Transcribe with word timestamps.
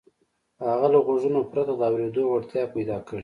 هغه 0.69 0.87
له 0.93 0.99
غوږونو 1.05 1.39
پرته 1.51 1.71
د 1.77 1.81
اورېدو 1.89 2.23
وړتيا 2.27 2.63
پيدا 2.73 2.97
کړي. 3.07 3.19